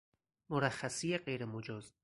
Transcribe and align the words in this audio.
مرخصی 0.49 1.17
غیر 1.17 1.45
مجاز 1.45 1.93